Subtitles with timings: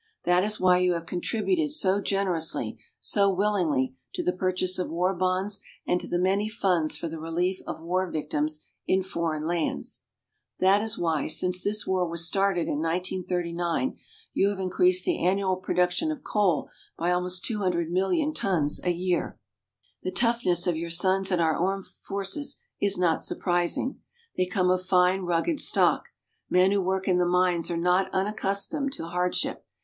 [0.23, 5.13] That is why you have contributed so generously, so willingly, to the purchase of war
[5.13, 10.01] bonds and to the many funds for the relief of war victims in foreign lands.
[10.59, 13.95] That is why, since this war was started in 1939,
[14.33, 18.89] you have increased the annual production of coal by almost two hundred million tons a
[18.89, 19.37] year.
[20.01, 23.99] The toughness of your sons in our armed forces is not surprising.
[24.35, 26.09] They come of fine, rugged stock.
[26.49, 29.63] Men who work in the mines are not unaccustomed to hardship.